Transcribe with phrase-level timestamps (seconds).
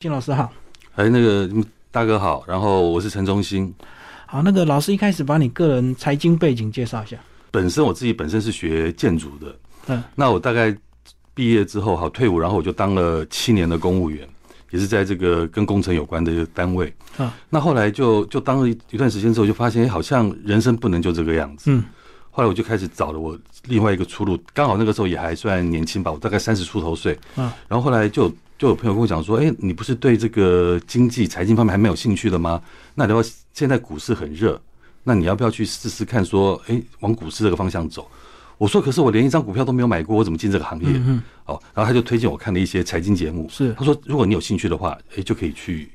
[0.00, 0.50] 金老师好，
[0.94, 1.46] 哎，那个
[1.90, 3.70] 大哥好，然后我是陈忠兴。
[4.24, 7.18] 好，那个老师一开始把你个人财经背景介绍一下。
[7.50, 9.54] 本身我自己本身是学建筑的，
[9.88, 10.74] 嗯，那我大概
[11.34, 14.26] 毕业之后，好退伍，然后我就当了七年的公务员，
[14.70, 16.90] 也是在这个跟工程有关的单位。
[17.18, 21.70] 啊，那后来就就当了一一段时间之后，就发现，哎，好像人生不能就这个样子。
[21.70, 21.84] 嗯，
[22.30, 27.12] 后来我就开始找了我另外一个出路，刚好那个时候也还算年轻吧，我大概三十出头岁。
[27.36, 32.60] 嗯，然后后来就就有朋友跟我讲说，哎，你不是对这个经济财经方面还没有兴趣的吗？
[32.94, 33.24] 那你要
[33.54, 34.60] 现在股市很热。
[35.02, 36.22] 那你要不要去试试看？
[36.22, 38.06] 说，哎，往股市这个方向走。
[38.58, 40.86] 我说，可是我连一张股票都没有买过，我怎么进这个行业？
[40.92, 43.48] 嗯哦，然后他就推荐我看了一些财经节目。
[43.48, 45.88] 是，他说，如果你有兴趣的话，哎，就可以去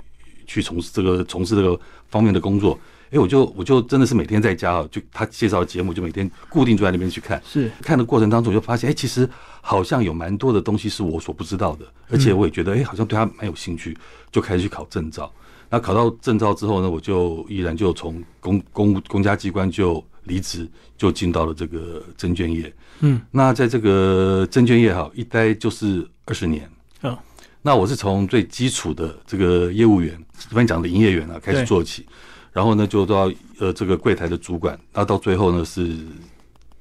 [0.45, 2.79] 去从事这个从事这个方面的工作。
[3.11, 7.41] 哎，我就我就真的是每天在家啊，就他介绍的节目，就每天固定坐在那边去看。
[7.45, 9.29] 是，看的过程当中，我就发现，哎，其实
[9.61, 13.95] 好像有蛮多的东西是我所不知道的，而且我也觉得，哎，好像对他蛮有兴趣，
[14.31, 15.31] 就开始去考证照。
[15.69, 20.67] 那考到证照之后呢，我就毅然就从公公公家机关就离职，
[20.97, 22.73] 就进到了这个证券业。
[23.01, 26.69] 嗯，那在这个证券业哈，一待就是二十年。
[27.01, 27.17] 哦，
[27.65, 30.15] 那我是从最基础的这个业务员，
[30.51, 32.05] 一般讲的营业员啊开始做起，
[32.53, 35.97] 然后呢就到呃这个柜台的主管，那到最后呢是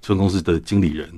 [0.02, 1.08] 分公司的经理人。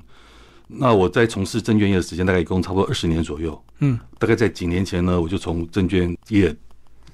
[0.69, 3.61] 那我在从事证券业的时间大概一共差不多二十年左右。
[3.81, 6.55] 嗯，大概在几年前呢，我就从证券业。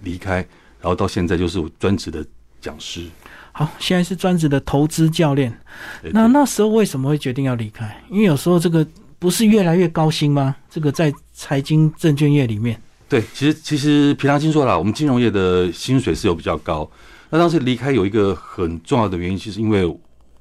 [0.05, 0.39] 离开，
[0.80, 2.27] 然后到现在就是我专职的
[2.61, 3.06] 讲师。
[3.53, 5.56] 好，现在是专职的投资教练。
[6.11, 8.03] 那那时候为什么会决定要离开？
[8.11, 8.84] 因为有时候这个
[9.23, 10.56] 不是越来越高薪吗？
[10.69, 16.91] 这个在财经证券业里面，对，其实其实平常心说啦，我们金融业的薪水是有比较高。
[17.31, 19.87] 那当时离开有一个很重要的原因，其实因为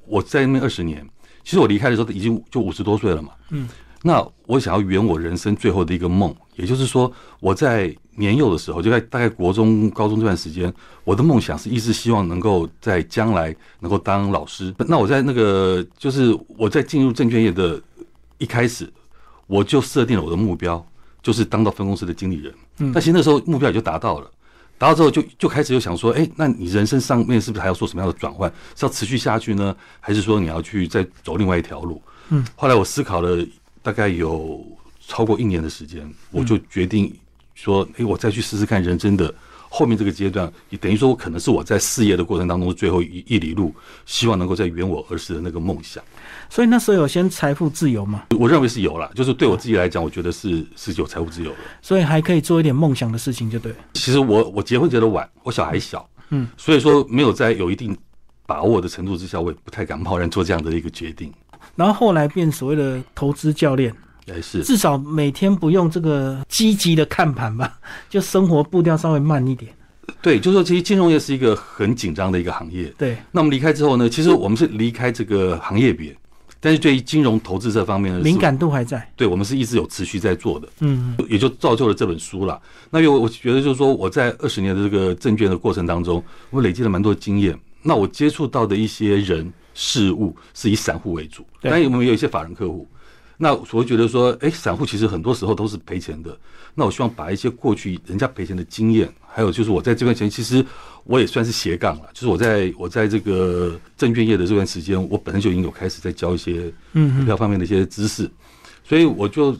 [0.04, 1.08] 我在那边二十年，
[1.44, 3.30] 其实我离开的时候已经就五十多岁了嘛。
[3.50, 3.68] 嗯。
[4.04, 10.74] 那我想要圆我人生最后的一个梦，也就是说，我在年幼的时候，就在大概国中、高中这段时间，
[11.04, 14.74] 我的梦想是一直希望能够在将来能够当老师。
[14.88, 17.80] 那我在那个，就是我在进入证券业的
[18.42, 18.92] 一开始，
[19.46, 20.84] 我就设定了我的目标，
[21.22, 22.52] 就是当到分公司的经理人。
[22.78, 24.30] 嗯，但其实那时候目标也就达到了，
[24.76, 28.52] 达到之后就就开始就想说，哎，那你人生上面是不是还要做什么样的转换？
[28.74, 32.02] 是要持续下去呢，还是说你要去再走另外一条路？
[32.30, 33.46] 嗯，后来我思考了。
[33.84, 34.64] 大概有
[35.08, 37.12] 超过一年的时间，我就决定
[37.52, 39.34] 说：“哎，我再去试试看人生的
[39.68, 43.74] 后面这个阶段，也等于说我可能是我在事业的过程当中最后一一里路，
[44.06, 46.00] 希望能够再圆我儿时的那个梦想。”
[46.52, 48.24] 所以那时候有先财富自由吗？
[48.38, 51.56] 我认为是有了，就是对我自己来讲，我觉得是是有财富自由了。
[51.80, 53.72] 所以还可以做一点梦想的事情，就对。
[53.94, 57.96] 其实我我结婚结得晚，我小孩小，嗯，所以说没有在有一定
[58.44, 61.32] 把握的程度之下，我也不太敢贸然做这样的一个决定。
[61.74, 63.90] 然后后来变所谓的投资教练，
[64.26, 67.78] 也是至少每天不用这个积极的看盘吧，
[68.10, 69.72] 就生活步调稍微慢一点。
[70.20, 72.92] 对，就是说，其实金融业是一个很紧张的一个行业。
[72.98, 76.14] 对，那我们离开之后呢，其实我们是离开这个行业别，
[76.62, 79.06] 但是对于金融投资这方面的，敏感度还在。
[79.16, 80.68] 对，我们是一直有持续在做的。
[80.80, 82.58] 嗯，也就造就了这本书了。
[82.88, 87.58] 那因为我觉得，就是说，我在二十年的这个证券的过程当中，我累积了蛮多经验。
[87.82, 89.52] 那我接触到的一些人。
[89.74, 92.86] 事物是以散户为主，当然我们有一些法人客户。
[93.38, 96.38] 那我会觉得说，哎，散户其实很多时候都是赔钱的。
[96.74, 100.64] 那我希望把一些过去人家赔钱的经验，还有就是我在这段时间，其实
[101.04, 102.10] 我也算是斜杠了。
[102.12, 108.30] 就是我在我在这个证券业的这段时间，我本身就已经有开始在教一些股票方面的一些知识，
[108.84, 109.56] 所以我就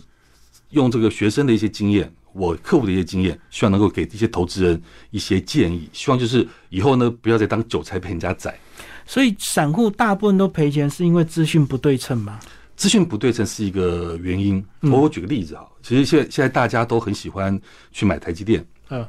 [0.71, 5.89] 用这个学生的一些经验，我客户的一些经验，希望能够给一些投资人一些建议。
[5.93, 8.59] 希望就是以后呢，不要再当韭菜被人家宰。
[9.07, 12.39] 所以散户大部分都赔钱，是因为资讯不对称吗？
[12.77, 14.65] 资讯不对称是一个原因。
[14.81, 17.61] 我我举个例子啊，其实现在现在大家都很喜欢
[17.91, 19.07] 去买台积电，嗯，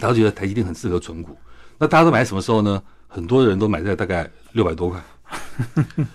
[0.00, 1.36] 大家觉得台积电很适合存股。
[1.78, 2.82] 那大家都买什么时候呢？
[3.08, 5.00] 很多人都买在大概六百多块，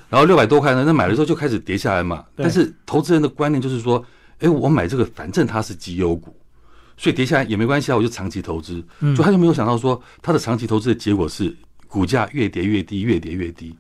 [0.09, 2.25] 然后六百多块呢，那买了之后就开始跌下来嘛。
[2.35, 4.03] 但是投资人的观念就是说，
[4.39, 6.35] 哎，我买这个反正它是绩优股，
[6.97, 8.83] 所以跌下来也没关系啊，我就长期投资。
[9.15, 11.55] 就他就没有想到说，他的长期投资的结果是。
[11.91, 13.75] 股价越跌越低，越跌越低，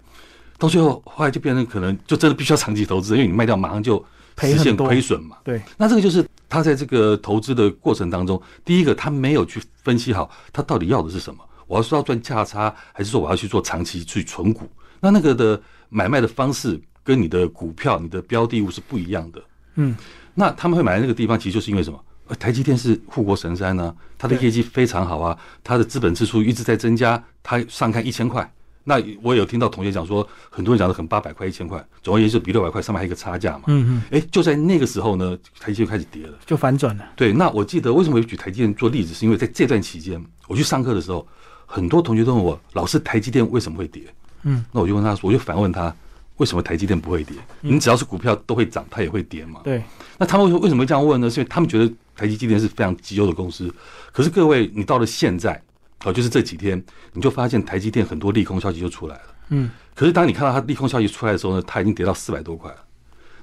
[0.57, 4.03] 到最后后来就变成可能就真的必须要长期投资，因为你卖掉马上就
[4.41, 5.37] 实现亏损嘛。
[5.43, 14.67] 对，那这个就是他在这个投资的过程当中，第一个他没有去分析好他到底要的是什么，我要说要赚价差，还是说我要去做长期去存股？
[14.99, 19.41] 那那个的买卖的方式跟你的股票、你的标的物是不一样的。
[19.75, 19.95] 嗯，
[20.33, 22.03] 那他们会买在那个地方，其实就是因为什么？
[22.37, 33.63] 台积电是护国神山呢，它的业绩非常好啊，它的资本支出一直在增加，它上看一千块，那我有听到同学讲说，很多人讲的很八百块、一千块，总而言之比六百块上面还有一个差价嘛。
[33.67, 36.33] 嗯嗯，哎，就在那个时候呢，台积电就开始跌了。
[36.45, 37.05] 就反转了。
[37.15, 41.27] 对，那我记得为什么会举台积电做例子，是因为在这段期间，我去上课的时候，
[41.65, 44.03] 很多同学都问我，老师，台积电为什么会跌？
[44.43, 45.93] 嗯，那我就问他，我就反问他，
[46.37, 47.35] 为什么台积电不会跌？
[47.61, 49.59] 你只要是股票都会涨，它也会跌嘛？
[49.63, 49.83] 对，
[50.17, 51.29] 那他们为什么会这样问呢？
[51.29, 53.71] 是因为他们觉得台积电是非常绩优的公司。
[54.11, 55.61] 可是各位，你到了现在，
[56.05, 56.81] 哦，就是这几天，
[57.13, 59.21] 你就发现台积电很多利空消息就出来了。
[59.49, 62.77] 嗯，可是当你看到它利空消息出来的时候呢，它已经跌到四百多块了。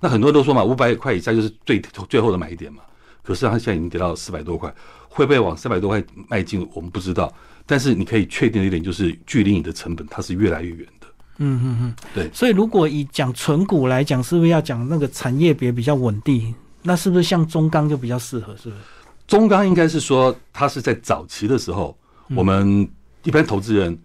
[0.01, 2.83] 那很多人都说嘛，五百块以下就是最最后的买点嘛。
[3.23, 4.73] 可是它现在已经跌到四百多块，
[5.09, 7.33] 会不会往三百多块迈进，我们不知道。
[7.67, 11.07] 但是你可以确定的一点就是，距离你的成本它是越来越远的。
[11.39, 12.31] 嗯嗯嗯，对。
[12.33, 16.55] 所以如果以讲纯股来讲，是不是要讲那个产业别比较稳定？
[16.83, 18.57] 那是不是像中钢就比较适合？
[18.57, 18.83] 是不是？
[19.27, 21.99] 中钢应该是说，它是在早期的时候，
[22.35, 22.89] 我们
[23.23, 23.97] 一般投资人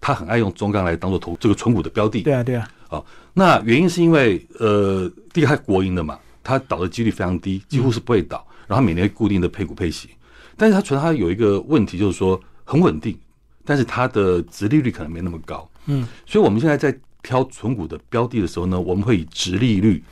[0.00, 2.22] 他很爱用中钢来当做投这个存股的标的。
[2.22, 2.68] 对啊，对啊。
[2.88, 3.04] 好，
[3.34, 8.46] 那原因是因为呃，第一它国营的嘛，它倒的几率非常低，几乎是不会倒。
[8.66, 10.10] 然后每年固定的配股配息，
[10.56, 13.18] 但是它存它有一个问题，就是说很稳定，
[13.64, 15.68] 但是它的殖利率可能没那么高。
[15.86, 20.02] 嗯，所以我们现在在挑存股的标的的时候呢，我们会以殖利率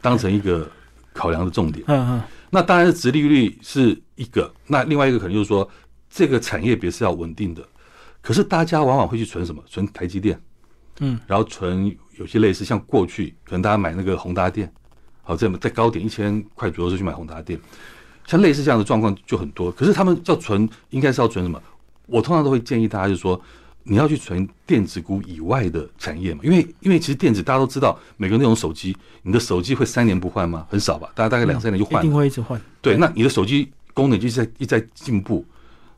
[0.00, 0.68] 当成一个
[1.12, 1.84] 考量的重点。
[1.88, 2.22] 嗯嗯。
[2.50, 5.68] 那当然是殖利率是一个，那另外一个可能就是说，
[6.10, 7.66] 这个产业别是要稳定的。
[8.20, 9.62] 可是大家往往会去存什么？
[9.66, 10.40] 存台积电，
[11.00, 14.70] 嗯，然后存有些类似像过去可能大家买那个宏达电，
[15.22, 17.58] 好在在高点一千块左右就去买宏达电，
[18.26, 19.70] 像类似这样的状况就很多。
[19.72, 21.62] 可是他们要存，应该是要存什么？
[22.06, 23.40] 我通常都会建议大家就是说。
[23.90, 26.40] 你要去存电子股以外的产业嘛？
[26.44, 30.66] 因为因为其实电子大家都知道，每个那种手机，你的手机会三年不换吗？
[30.68, 32.04] 很少吧，大家大概两三年就换。
[32.04, 32.60] 一定会一直换。
[32.82, 35.42] 对，那你的手机功能就在一在进步，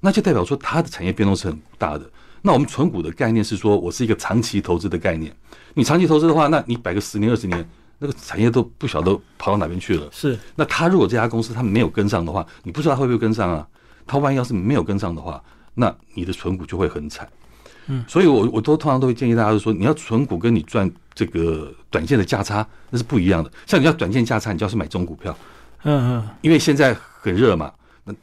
[0.00, 2.11] 那就代表说它的产业变动是很大的。
[2.43, 5.31] 那我们存股的概念是说，我是一个长期投资的概念。
[5.75, 7.69] 你长期投资的话，那你摆个十年二十年，
[7.99, 10.08] 那个产业都不晓得跑到哪边去了。
[10.11, 10.38] 是。
[10.56, 13.67] 那他如果这家公司他没有跟上的话，你不知道他会不会跟上啊？
[14.06, 15.43] 他万一要是没有跟上的话，
[15.75, 17.29] 那你的存股就会很惨。
[17.87, 23.50] 嗯，所以，我我都通常都会建议大家，说你要存股，跟你赚这个短线的价差，那是不一样的。
[23.67, 25.37] 像你要短线价差，你就要是买中股票，
[25.82, 27.80] 嗯嗯，因为现在很热嘛，那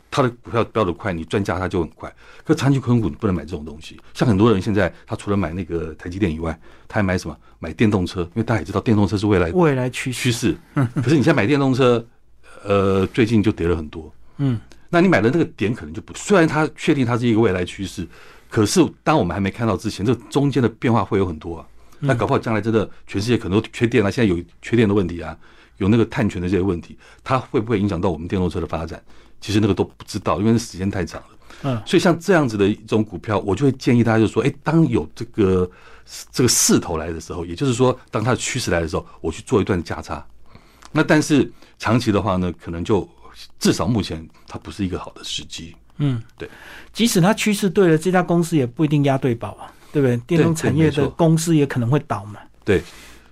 [0.10, 2.13] 它的股票飙得快，你赚价差就很快。
[2.44, 4.00] 可长期存股你不能买这种东西。
[4.13, 6.57] 像很多人现在，他除了买那个台积电以外，
[6.88, 7.38] 他还买什么？
[7.60, 10.56] 买电动车，因为大家也知道电动车是未来未来趋趋势。
[10.74, 12.06] 可是你现在买电动车，
[12.63, 14.13] 呃，最近就跌了很多。
[14.38, 18.07] 嗯，那你买的那个点可能就不，虽然它确定它是一个未来趋势。
[18.50, 21.66] 可是，当我们还没看到之前，这中间的变化会有很多啊。
[22.00, 25.36] 那搞不好将来真的全世界可能都缺电了，现在有缺电的问题啊，
[25.78, 29.04] 有那个碳权的这些问题，它会不会影响到我们电动车的发展？
[29.39, 31.28] 其实那个都不知道，因为时间太长了。
[31.63, 35.69] 嗯，所以像这样子的一种股票，我就会建议大家，就说：哎，当有这个
[36.31, 40.24] 这个势头来的时候，也就是说，当它的趋势来的时候，我去做一段价差。
[40.92, 43.07] 那但是长期的话呢，可能就
[43.60, 45.75] 至少目前它不是一个好的时机。
[45.98, 46.48] 嗯，对，
[46.94, 50.16] 即使它趋势对了，这家公司也不一定押对宝啊，对不对？
[50.28, 52.39] 电动产业的公司也可能会倒嘛。
[52.63, 52.84] 对，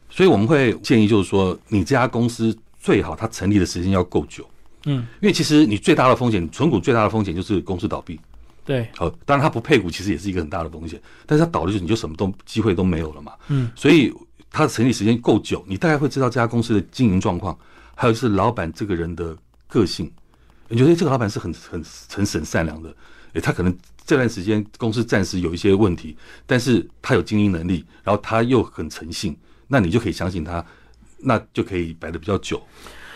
[0.09, 4.43] 所以我们会建议就是说，你这家公司最好它成立的时间要够久。
[4.85, 8.19] 嗯，因为其实你最大的风险，存股最大的风险就是公司倒闭。
[8.63, 13.33] 对，好，当然它不配股其实也是一个很大的风险，但是它倒了就你就什么都机会都没有了嘛。
[13.49, 14.11] 嗯，所以
[14.49, 17.55] 它的成立时间够久，你大概会知道这家公司的经营状况，
[17.93, 19.37] 还有就是老板这个人的
[19.67, 20.11] 个性。
[20.67, 22.89] 你觉得这个老板是很很诚实、善良的？
[23.33, 26.17] 诶，他可能这段时间公司暂时有一些问题，
[26.47, 30.65] 但是他有经营能力，然后他又很诚信，那你就可以相信他，
[31.19, 32.59] 那就可以摆的比较久。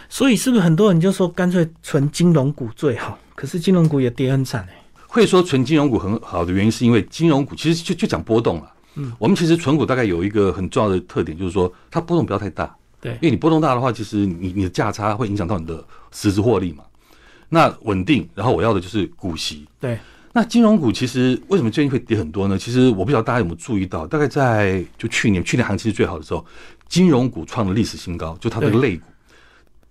[0.09, 3.17] 所以是不是很多人就说干脆存金融股最好？
[3.35, 4.75] 可是金融股也跌很惨哎。
[5.07, 8.73] 会说存金融股很好的原因，是因为金融股其实就就讲波动了。
[8.95, 12.75] 嗯，我们其实存股大概有一个很重要的特点，就是说它波动不要太大。
[12.99, 16.83] 对，因为你波动大的话，其实你你的价差会影响到你的实质获利嘛。
[17.47, 19.65] 那稳定，然后我要的就是股息。
[19.79, 19.97] 对，
[20.33, 22.57] 那金融股其实为什么最近会跌很多呢？
[22.57, 26.45] 其实我不知道大家有没有注意到，大概在就去年，去年行情是最好的时候，
[26.87, 29.03] 金融股创了历史新高，就它这个类股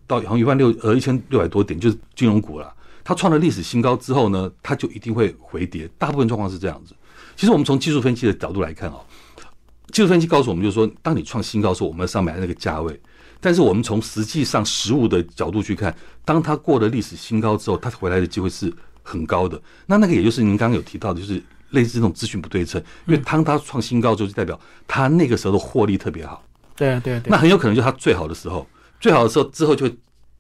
[0.09, 2.75] 到好像一万六呃一千六百多点，就是金融股了。
[3.05, 5.89] 它创了历史新高之后呢，它就一定会回跌。
[5.97, 6.93] 大部分状况是这样子。
[7.37, 9.01] 其实我们从技术分析的角度来看哦，
[9.93, 13.01] 技术分析告诉我们，就是说，当你创新高的时候，我们上买那个价位。
[13.41, 18.73] 但是我们从实际上实物的角度去看，当它过了历史新高之后，它回来的机会是
[19.03, 19.61] 很高的。
[19.87, 26.45] 那那个也就是您刚刚有提到的，就是类似这种资讯不对称，因为当它创新高之后，就代表它那个时候的获利特别好。
[26.75, 27.31] 对啊，对啊，对。
[27.31, 28.67] 那很有可能就是它最好的时候，
[29.01, 29.91] 最好的时候之后就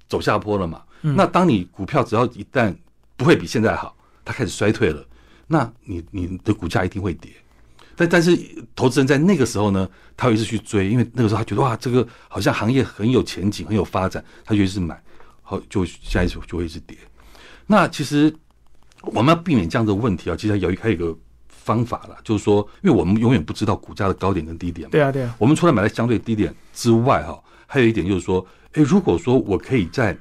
[0.09, 0.83] 走下坡了嘛。
[1.01, 2.75] 那当你股票只要一旦
[3.17, 5.05] 不会比现在好，它开始衰退了，
[5.47, 7.31] 那你你的股价一定会跌。
[7.95, 8.37] 但但是
[8.77, 15.01] 投资人在那个时候呢，他会一直去追，因为那个时候他觉得哇，这个好像行业很有前景，很有发展，他就一直买，
[15.43, 16.97] 好就下一次就会一直跌。
[17.67, 18.33] 那其实
[19.03, 21.17] 我们要避免这样的问题啊，其实有一还有一个
[21.69, 24.93] 方法了，就是说，因为我们永远不知道股价的高点跟低点嘛。
[24.93, 25.35] 对啊，对啊。
[25.39, 30.17] 我们除了买在相对低点之外，哈，还有一点就是说，哎，如果说我可以在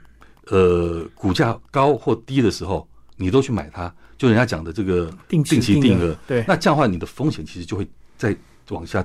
[0.47, 2.85] 呃股价高或低的时候，
[3.15, 7.87] 你都去买它，就人家讲的这个定定期定额，对，那这样的话，你的风险其实就会
[8.17, 8.35] 再
[8.69, 9.03] 往下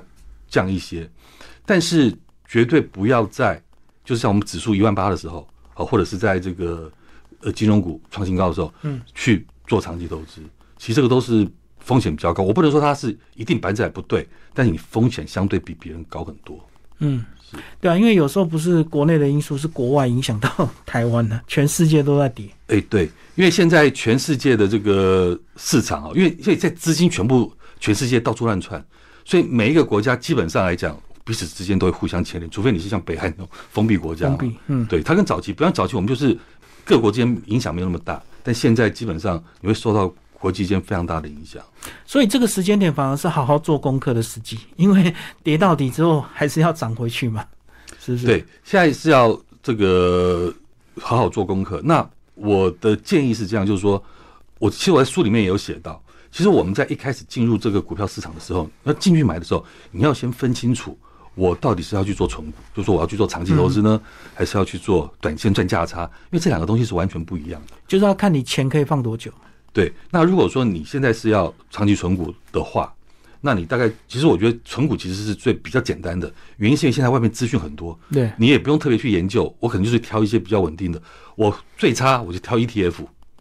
[0.49, 1.09] 降一些。
[1.65, 2.13] 但是
[2.45, 3.61] 绝对不要在，
[4.03, 6.91] 就是像我们指数一万八的时候，啊，或者是在这个
[7.39, 10.41] 呃金融股创新高的时候，嗯，去做长期投资，
[10.77, 11.47] 其实这个都是
[11.83, 12.43] 风险比较高。
[12.43, 16.59] 我不能说它是一定百分之百不对，但是你风险相对比别人高很多。
[16.99, 17.25] 嗯，
[17.81, 22.47] 对啊，因为有时候不是国内的因素，是国外影响到台湾的， 全世界都在跌。
[22.67, 28.83] 哎，对，因为现在全世界的这个市场啊，因为现在资金全部全世界到处乱窜，
[29.25, 34.27] 所以每一个国家基本上来讲，彼此之间都会互相牵连，除非你是像北韩那种封闭国家。
[34.29, 36.37] 封闭，嗯，对，它跟早期不像早期，我们就是
[36.85, 40.13] 各国之间影响没有那么大，但现在基本上你会受到。
[40.43, 41.63] 国际间非常大的影响，
[42.05, 47.45] 所以这个时间点反而是好好做功课的时机，因为 跌到底之后还是要涨回去嘛，
[47.97, 48.25] 是不是？
[48.25, 50.53] 对，现在是要这个
[50.99, 51.79] 好好做功课。
[51.81, 54.03] 那我的建议是这样，就是说，
[54.59, 60.97] 我其实我在书里面也有写到，其实我们在一开始进入这个股票市场的时候，要进去买的时候，你要先分清楚，
[61.35, 63.97] 我到底是要去做存股，就是说我要去做长期投资呢，
[64.33, 66.03] 还是要去做短线赚价差？
[66.03, 69.31] 因为这两个东西是完全不一样的，就是要看你钱可以放多久。
[69.73, 72.93] 对，那如果说你现在是要长期存股的话，
[73.41, 81.01] 那你大概其实我觉得存股其实是最比较简单的，原因是因为现在外面资讯很多，对你也不用特别去研究，我可能就是挑一些比较稳定的，
[81.35, 82.93] 我最差我就挑 ETF，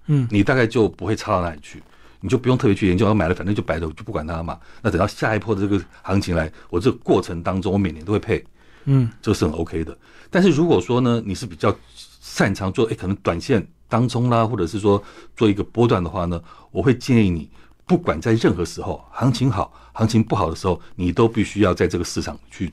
[0.07, 1.83] 嗯，你大概就不会差到哪里去，
[2.21, 8.43] 你就不用特别去研究，我买了反正就摆着就不管它嘛，那等到下一波的这个行情来，我这个过程当中我每年都会配，
[8.87, 9.97] 嗯，这个是很 OK 的。
[10.31, 11.77] 但是如果说呢，你是比较
[12.23, 13.65] 擅长做，哎，可能短线。
[13.93, 15.03] 当中啦，或者是说
[15.37, 17.47] 做一个波段的话呢，我会建议你，
[17.87, 22.73] 不管在任何时候，行情好、行情不好的时候，你都必须要在这个市场去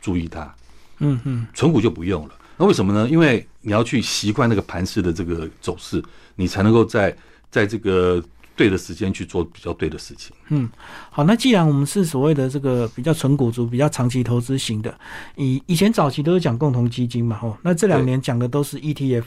[0.00, 0.52] 注意它。
[0.98, 2.34] 嗯嗯，存股就不用了。
[2.56, 3.08] 那为什么呢？
[3.08, 6.02] 因为你要去习惯那个盘势的这个走势，
[6.34, 7.16] 你才能够在
[7.48, 8.20] 在这个
[8.56, 10.34] 对的时间去做比较对的事情。
[10.48, 10.68] 嗯，
[11.10, 14.92] 好，那既然我们是所谓的这个比较纯股族、比较长期投资型的，
[15.36, 19.24] 以以前早期都是讲共同基金嘛，吼，那这两年讲的都是 ETF。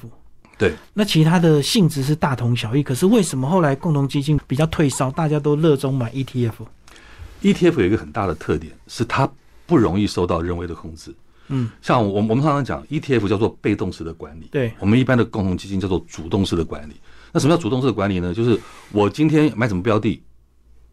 [0.60, 9.28] 对，那其他的性质是大同小异，可是为什么后来共同基金比较退烧，大家都热衷买 ETF？ETF 有一个很大的特点，是它
[9.66, 11.16] 不容易受到人为的控制。
[11.48, 16.94] 嗯，像我我们常常讲 ETF 叫做被动式的管理，对我们一般的共同基金叫做主动式的管理。
[17.32, 18.34] 那什么叫主动式的管理呢？
[18.34, 18.60] 就是
[18.92, 20.22] 我今天买什么标的，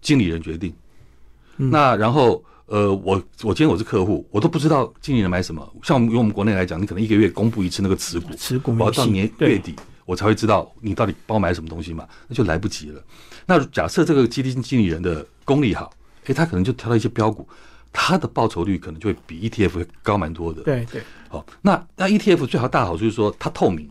[0.00, 0.72] 经理人决定。
[1.56, 2.40] 那然后。
[2.66, 5.62] 呃，我我今天我是客户，我都不知道经理人买什么。
[5.84, 13.00] 像我们用我们国内来讲，你可能一个月公布一次那个持股，持股，我要到年月底我才会知道你到底帮我买什么东西嘛，那就来不及了。
[13.46, 15.92] 那假设这个基金经理人的功力好，
[16.24, 17.48] 诶，他可能就挑到一些标股，
[17.92, 20.62] 他的报酬率可能就会比 ETF 会高蛮多的。
[20.62, 23.88] 对对，好，那那 ETF 最好大好处就是说它透明，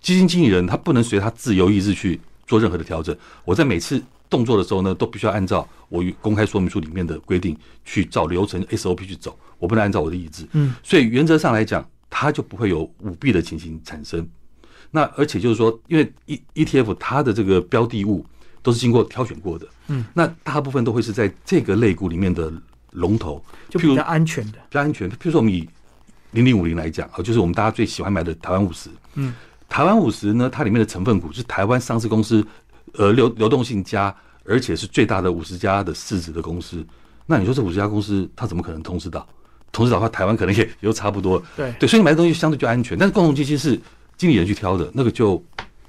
[0.00, 3.14] 基金经理人他不能随他自由意志去做任何的调整。
[3.44, 4.02] 我在每次。
[4.30, 10.46] 动作的时候呢，都必须要按照我公开说明书里面的规定去照流程 SOP 去走，我不能按照我的意志。
[10.52, 14.26] 嗯，所以原则上来讲，它就不会有舞弊的情形产生。
[14.92, 18.24] 那而且就是说，因为 E ETF 它的这个标的物
[18.62, 22.52] 都是经过挑选过的，嗯，那大部分都会是在这个类股里面的
[22.92, 25.10] 龙头，就比较安全的，比较安全。
[25.10, 25.68] 譬如说我们以
[26.30, 29.34] 零零五零来讲啊，就是我们大家最喜欢买的台湾五十，嗯，
[29.68, 32.46] 台湾五十呢，它里面的成分股是台湾上市公司。
[32.94, 36.84] 呃，流流动性佳，而且是最大的五十家的市值的公司。
[37.26, 39.26] 那你说这五十家公司，它怎么可能同时倒？
[39.72, 41.40] 同时倒的话，台湾可能也也就差不多。
[41.56, 42.98] 对对，所以你买的东西相对就安全。
[42.98, 43.80] 但是共同基金是
[44.16, 45.40] 经理人去挑的，那个就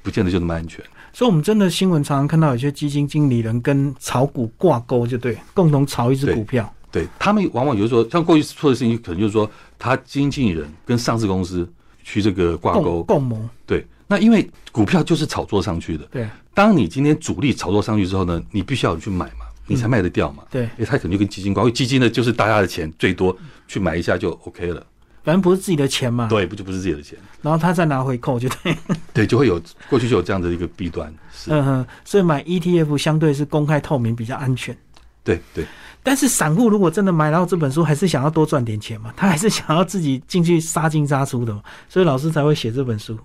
[0.03, 0.86] 不见得就那么安全。
[1.12, 6.71] 所以，我们真的新闻常常看到有些基金经理人跟炒股挂钩，就对，共同炒一只股票。
[6.91, 11.67] 对他们往往就是说，像过去做的事情，可能就是说，他基金经理人跟上市公司
[12.03, 13.39] 去这个挂钩共谋。
[13.65, 13.86] 对。
[14.12, 16.27] 那因为股票就是炒作上去的，对。
[16.53, 20.44] 当你今天主力炒作上去之后呢，你必须要去买嘛，你才卖得掉嘛。
[20.51, 20.63] 对。
[20.63, 23.34] 因为它肯定跟基金挂，基金呢就是大家的钱最多，
[23.70, 24.86] 去买一下就 OK 了。
[25.24, 26.27] 反正不是自己的钱嘛。
[26.27, 27.18] 对，不就不是自己的钱。
[27.41, 28.75] 然后他再拿回扣就对。
[29.13, 31.13] 对，就会有过去就有这样的一个弊端。
[31.48, 34.77] 嗯哼，所以买 ETF 相对是公开透明，比较安全。
[35.24, 35.65] 对对。
[36.03, 39.13] 但是散户如果真的买到这本书，还是想要多赚点钱嘛？
[39.15, 41.62] 他还是想要自己进去杀进杀出的嘛？
[41.88, 43.18] 所以老师才会写这本书。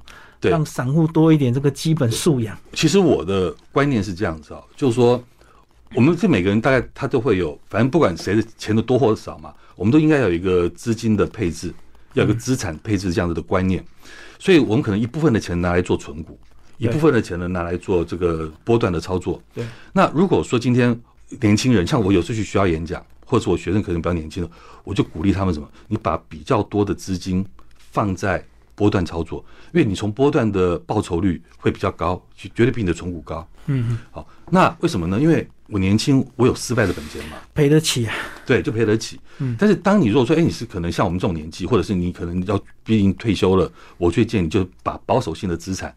[0.43, 2.57] 让散户多一点这个基本素养。
[2.73, 5.23] 其实我的观念是这样子啊，就是说，
[5.95, 11.73] 我们这每个人大概他都会有，反正不管谁的钱的多或者少嘛，我们都应该有一个资金的配置，
[12.15, 13.85] 要有个资产配置这样子的观念。
[14.39, 16.39] 所以我们可能一部分的钱拿来做存股，
[16.77, 19.43] 一部分的钱呢拿来做这个波段的操作。
[19.55, 19.65] 对。
[19.93, 20.99] 那如果说今天
[21.41, 24.51] 年轻人像我有时候去学校演讲，或者我学生可能比较年轻的，
[24.85, 25.69] 我就鼓励他们什么？
[25.89, 27.45] 你把比较多的资金
[27.91, 28.45] 放在
[28.77, 33.49] 波段操作，因为你从波段的报酬率会比较高，绝对比你的存股高。
[33.67, 33.99] 嗯嗯。
[34.13, 35.19] 好，那为什么呢？
[35.19, 38.15] 因为我年轻，我有失败的本钱嘛，赔得起啊。
[38.45, 39.19] 对，就赔得起。
[39.39, 39.57] 嗯。
[39.59, 45.93] 但是当你如果说，哎，你是可能像我们这种年纪，或者是你可能要毕竟退休了，我最建议你就把保守性的资产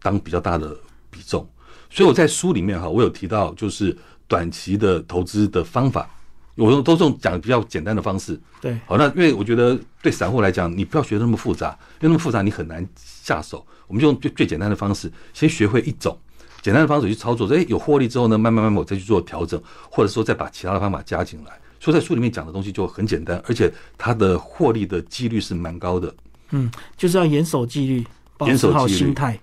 [0.00, 0.76] 当比较大的
[1.10, 1.48] 比重。
[1.90, 3.96] 所以我在书里面哈，我有提到就是
[4.28, 6.08] 短期的投资的方法。
[6.54, 13.66] 我用都是用讲比较简单的方式，对，好，那因为我觉得对散户来讲，你不要学那么复杂，因为那么复杂你很难下手。
[13.86, 16.18] 我们就用最最简单的方式，先学会一种
[16.62, 21.58] 简单的方式去操作，哎，有获利之后呢，慢慢慢慢我再去做调整，或者说再把其他的方法加进来。
[21.80, 26.14] 所以在书里面讲的东西就很简单，而且它的获利的几率是蛮高的。
[26.50, 28.06] 嗯，就是要严守纪律，
[28.36, 29.38] 保持好心态。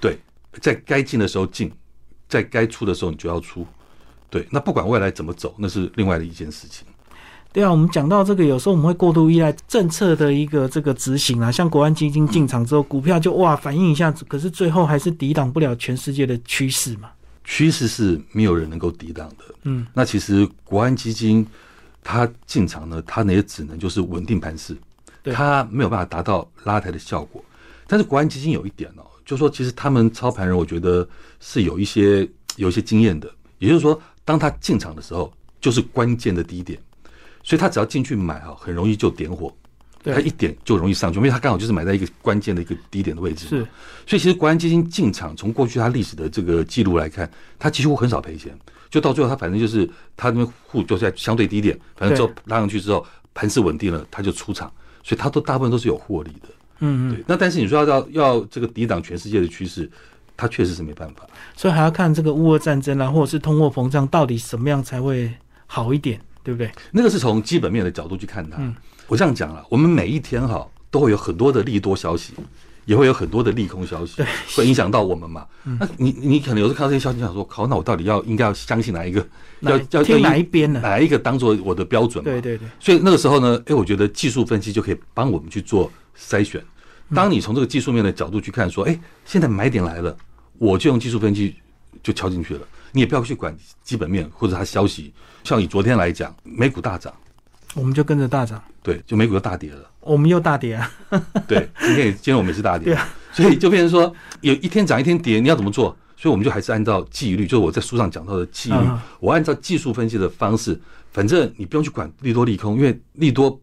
[0.00, 0.18] 对，
[0.60, 1.70] 在该进的时候进，
[2.28, 3.66] 在该出的时候你就要出。
[4.32, 6.86] 对，那不管未来怎么走，那是另外的一件事情。
[7.52, 17.10] 对啊，我们讲到这个，有时候我们会过度依赖政策的一个这个执行啊，像国安基金进场之后，股票就哇反应一下子，可是最后还是抵挡不了全世界的趋势嘛。
[17.44, 19.44] 趋势是没有人能够抵挡的。
[19.64, 21.46] 嗯，那其实国安基金
[22.02, 24.74] 它进场呢，它也只能就是稳定盘势，
[25.24, 27.44] 它没有办法达到拉抬的效果。
[27.86, 31.06] 但是国安基金有一点哦，就是说其实他们操盘人，我觉得
[31.38, 34.00] 是有一些有一些经验的，也就是说。
[34.24, 36.78] 当他进场的时候，就是关键的低点，
[37.42, 39.52] 所以他只要进去买哈，很容易就点火，
[40.04, 43.46] 他一点就容易上去，因为他刚好就是买在一个关键的一个低点的位置。
[43.46, 43.66] 是，
[44.06, 48.56] 所以其实国安基金进场，从过去它历史的这个记录来看，它几乎很少赔钱，
[48.90, 56.48] 就到最后它反正就是它那边护就在相对低点，反正之后拉上去之后盘势稳定了，它就出场，所以它都大部分都是有获利的。
[56.80, 57.24] 嗯嗯，对。
[57.26, 59.90] 那但是你说要要要这个抵挡全世界的趋势。
[60.42, 61.24] 他确实是没办法，
[61.56, 65.32] 所以还要看这个乌俄战争啊，或者是通货膨胀到底什么样才会
[65.68, 66.68] 好一点，对不对？
[66.90, 68.56] 那个是从基本面的角度去看它。
[68.58, 68.74] 嗯
[69.06, 72.32] 我这样讲了，我们每一天哈都会有很多的利多消息，
[72.86, 74.22] 也会有很多的利空消息，
[74.56, 75.46] 会影响到我们嘛。
[75.64, 79.24] 嗯那你你可能有时候看到这些消息，想说，靠，那我到底要应该要相信哪一个？
[79.60, 80.80] 要要听哪一边呢？
[80.80, 82.24] 哪一个当做我的标准？
[82.24, 82.66] 对对对。
[82.80, 86.62] 所以那个时候呢，哎，我觉得技术分析就可以帮我们去做筛选。
[87.14, 90.16] 当你从这个技术面的角度去看，说，哎，现在买点来了，
[90.62, 91.56] 我就用技术分析
[92.04, 92.60] 就敲进去了。
[92.92, 95.12] 你也不要去管基本面或者它消息。
[95.42, 97.12] 像以昨天来讲，美股大涨，
[97.74, 98.62] 我们就跟着大涨。
[98.80, 100.88] 对，就美股又大跌了，我们又大跌啊。
[101.48, 102.84] 对，今天也今天我们也是大跌。
[102.94, 105.96] 对啊，所以就变成说，有一天涨一天跌，你要怎么做？
[106.16, 113.60] 所以我们就还是按照纪律，就是我在书上讲到的纪律，我按照技术分析的方式，反正你不用去管利多利空，因为利多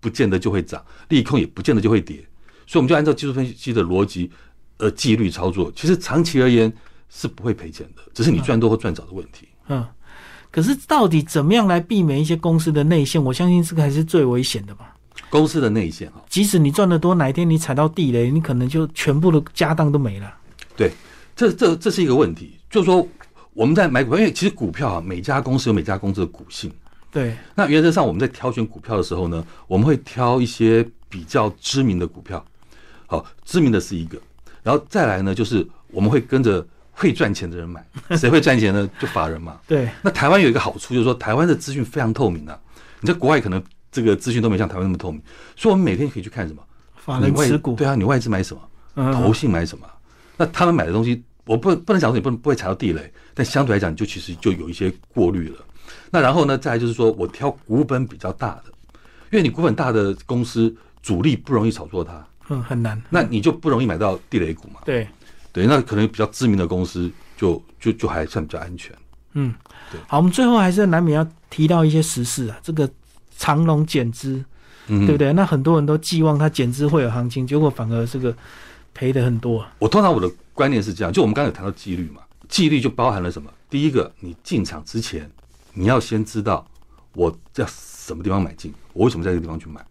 [0.00, 2.16] 不见得就会涨，利空也不见得就会跌。
[2.66, 4.30] 所以我们就按照技术分析的逻辑，
[4.78, 5.70] 呃，纪律操作。
[5.76, 6.72] 其实长期而言
[7.08, 9.48] 是不会赔钱的，只是你赚多或赚少的问题。
[9.68, 9.86] 嗯，
[10.50, 13.22] 可是到底怎么样来避免一些公司的内线？
[13.22, 14.94] 我相信这个还是最危险的吧。
[15.30, 20.32] 公司的内线啊，即使你赚得多，哪一天你踩到地雷，你可能就全部的家当都没了。
[20.74, 20.90] 对，
[21.36, 22.58] 这这这是一个问题。
[22.70, 23.06] 就是说
[23.52, 26.72] 我们在买股票，因为其实股票啊，每家公司有每家公司的股性。
[27.10, 27.36] 对。
[27.54, 32.42] 那原则上我们在挑选股票的时候呢，我们会挑一些比较知名的股票。
[33.06, 34.18] 好，知名的是一个，
[34.62, 37.84] 然后再来呢，就是我们会跟着会赚钱的人买，
[38.16, 38.88] 谁会赚钱呢？
[38.98, 39.58] 就法人嘛。
[39.66, 39.88] 对。
[40.02, 42.58] 那台湾有一个好处，就是说台湾的资讯非常透明啊。
[43.00, 45.22] 你在国外可能这个资讯都没像台湾那么透明，
[45.54, 46.62] 所以我们每天可以去看什么？
[46.96, 47.74] 法人持股。
[47.74, 49.12] 对啊，你外资买什么？
[49.12, 49.86] 投信买什么？
[50.36, 55.56] 那他们买的东西，我不不能讲说你不能不会踩到地雷，但相对来讲，就其实就有一些过滤了。
[56.10, 58.64] 那然后呢，再来就是说我挑股本比较大的，
[59.30, 62.26] 因为你股本大的公司主力不容易炒作它。
[62.48, 63.00] 嗯，很难。
[63.10, 64.80] 那你就不容易买到地雷股嘛？
[64.84, 65.06] 对，
[65.52, 68.94] 对，那可能比较知名的公司就就就还算比较安全。
[69.34, 69.54] 嗯，
[69.92, 70.00] 对。
[70.06, 72.88] 好，我们最后还是难免要提到一些时事啊，这个
[73.36, 74.42] 长龙减资，
[74.86, 75.32] 对不对？
[75.34, 78.34] 那很多人都寄望它减资会有行情，结果反而这个
[78.94, 79.60] 赔的很多。
[79.60, 83.52] 啊我通常我的观念是这样，就我们刚才有谈到纪律嘛，纪律就包含了什么？
[83.68, 85.30] 第一个，你进场之前，
[85.74, 86.66] 你要先知道
[87.12, 89.84] 我在什么地方买进，我为什么在这个地方去买。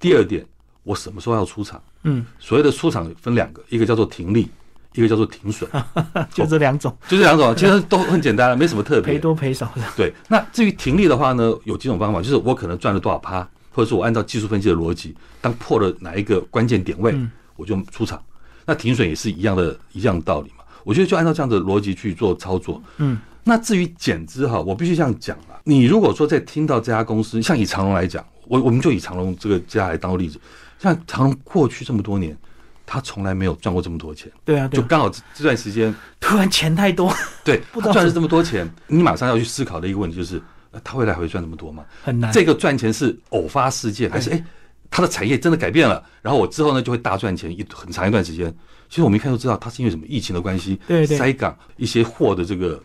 [0.00, 0.44] 第二点。
[0.84, 1.82] 我什么时候要出场？
[2.04, 4.48] 嗯，所谓的出场分两个，一个叫做停利，
[4.92, 5.68] 一个叫做停损，
[6.32, 9.82] 就这两种，就这两种，其实都很简单，没什么特别，赔多赔少的。
[9.96, 13.40] 对，那至于停利的话呢，有几种方法，就是我可能赚了多少趴，
[13.72, 17.14] 或者是我按照技术分析的逻辑，当破了哪一个关键点位，
[17.56, 18.22] 我就出场。
[18.66, 20.64] 那停损也是一样的，一样的道理嘛。
[20.84, 22.82] 我觉得就按照这样的逻辑去做操作。
[22.98, 25.60] 嗯，那至于减资哈，我必须这样讲了。
[25.64, 30.38] 你如果说在听到这家公司，像以长隆来讲，我我们就以长隆这个家来当做例子，
[30.92, 32.36] 像长隆过去这么多年，
[32.84, 34.30] 他从来没有赚过这么多钱。
[34.44, 37.12] 对啊，就刚好这段时间突然钱太多，
[37.44, 40.40] 对， 他赚了这么多钱，你马上要去思考的一个问题就是，
[40.82, 41.84] 他未来会赚这么多吗？
[42.02, 42.32] 很难。
[42.32, 44.44] 这个赚钱是偶发事件，还是哎，
[44.90, 48.54] 他的产业真的改变了，然后我之后呢就会大赚钱一很长一段时间？
[48.88, 52.82] 其实我们一看就知道，他是因为什么疫情的关系，对对，塞港一些货的这个。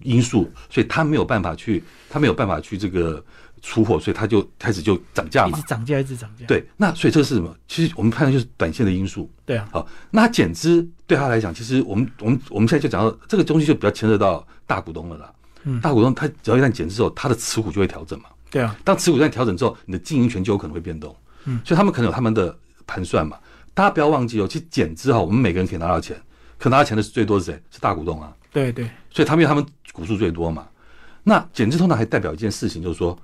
[0.00, 3.24] 因素，所以他没有办法去，他没有办法去这个
[3.66, 6.44] 出货，所以他就开始就涨价嘛，一直涨价，一直涨价。
[6.46, 7.56] 对，那所以这是什么？
[7.66, 9.30] 其实我们看的就是短线的因素。
[9.46, 15.32] 对啊，好，那减资对他来讲，其实我们我们我们现在就讲到这个东西就比较牵涉到大股东了啦。
[15.62, 18.26] 嗯，大股东他只要一旦减资之后，他的持股就会调整嘛。
[18.50, 21.16] 对啊，当持股在调整之后，你的经营权就有可能会变动。
[21.46, 22.54] 嗯，所以他们可能有他们的
[22.86, 23.38] 盘算嘛。
[23.72, 26.20] 大家不要忘记哦，其实减资哈，我们每个人可以拿到钱，
[26.58, 27.62] 可拿到钱的是最多是谁？
[27.70, 28.30] 是大股东啊。
[28.52, 30.68] 对对，所以他们他们股数最多嘛。
[31.24, 33.18] 那减资通常还代表一件事情，就是说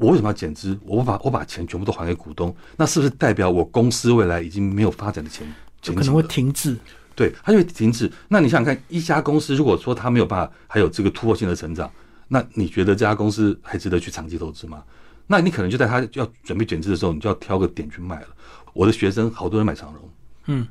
[0.00, 0.76] 我为什么要减资？
[0.86, 5.46] 我把我把钱全部都还给股东，那是不是代表我公司未来已经没有发展的前
[5.82, 6.74] 前可能会停滞？
[7.14, 8.10] 对，它就会停滞。
[8.26, 11.90] 那你想想看，一家公司如果说它没有办法还有这个突破性的成长，
[12.28, 14.82] 那你觉得这家公司还值得去长期投资吗？
[15.26, 18.28] 那你可能就在它要准备减资的时候，你就要挑个点去卖了。
[18.72, 20.02] 我的学生好多人买长荣，
[20.46, 20.66] 嗯，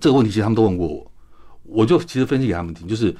[0.00, 1.10] 这个问题其实他们都问过我，
[1.64, 3.10] 我就其实分析给他们听，就是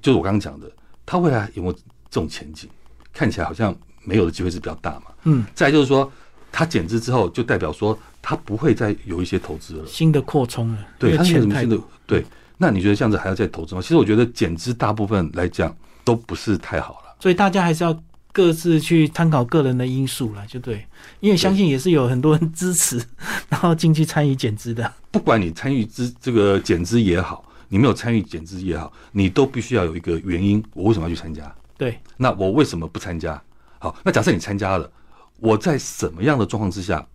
[0.00, 0.70] 就是我刚刚讲的，
[1.04, 1.78] 他未来有没有？
[2.10, 2.70] 这种前景
[3.12, 5.06] 看起来好像没有的机会是比较大嘛。
[5.24, 6.10] 嗯，再就是说，
[6.50, 10.78] 它减资之后，就代表说它不会再有一些投资了，新的扩充了。
[10.98, 11.78] 对，它什么新的？
[12.06, 12.24] 对，
[12.56, 13.80] 那你觉得这样子还要再投资吗？
[13.80, 17.16] 其实我觉得减资大部分来讲都不是太好了。
[17.20, 20.86] 所以大家还是要各自去参考个人的因素了，就对。
[21.20, 23.02] 因为相信也是有很多人支持，
[23.50, 24.92] 然后进去参与减资的。
[25.10, 31.52] 不管你参与资这个减资也好，你没有参与减资也好，你都必须要有一个原因，我为什么要去参加？
[31.76, 33.40] 对，那我为什么不参加？
[33.78, 34.90] 好，那假设你参加了，
[35.38, 37.06] 我在什么样的状况之下，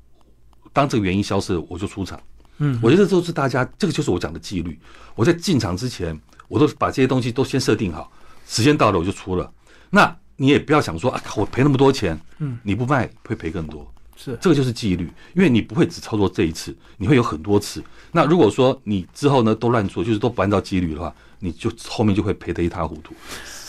[0.71, 2.19] 当这个原因消失了，我就出场。
[2.59, 4.79] 嗯，我觉得这都是大家，这个就是我讲的纪律。
[5.15, 8.11] 我在进场之前，我都把这些东西都先设定好，
[8.47, 9.51] 时间到了我就出了。
[9.89, 13.91] 那你也不要想说啊，我赔那么多钱，嗯，你不卖会赔更多。
[14.15, 17.83] 是，这个就是纪律，因为你不会只操作这一次，你会有很多次。
[18.11, 23.15] 那如果说你之后呢都乱做，就是都不按照纪律的话，你就后面就会赔得一塌糊涂。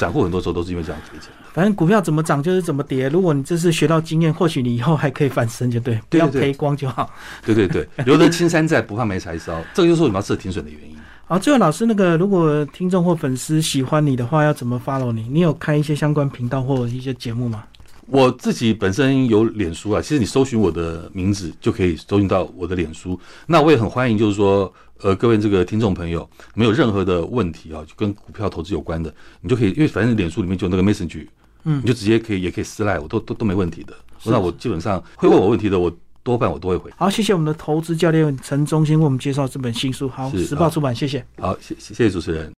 [0.05, 1.31] 散户很多时候都是因为这样赔钱。
[1.55, 3.09] 反正股票怎么涨就是怎么跌。
[3.09, 7.09] 如果你这次学到经验，或许你以后还可以翻身， 就对，不要赔光就好。
[7.47, 9.59] 对对对，留得 青山在，不怕没柴烧。
[9.73, 10.95] 这个就是我们要设停损的原因。
[11.27, 15.27] 好，最后老师，那个如果听众或粉丝喜欢你的话，要怎么 follow 你？
[15.31, 17.64] 你有开一些相关频道或一些节目吗？
[18.07, 23.19] 我自己本身有脸书啊，其实你搜寻我的名字就可以搜寻到我的脸书。
[23.47, 24.71] 那我也很欢迎，就是说。
[25.02, 31.26] 呃，各位这个听众朋友，没有任何的问题啊，就跟股票投资有关的，你就可以，因为反正脸书里面就那个 message，
[31.64, 33.94] 嗯，你就直接可以，也可以私赖，我都都都没问题的。
[34.24, 36.90] 那我基本上会问我问题的，我多半我都会回。
[36.96, 41.24] 好，谢谢我们的投资教练陈忠先为我们介绍这本新书，好，时报出版，谢谢。
[41.38, 42.52] 好，谢谢谢主持人。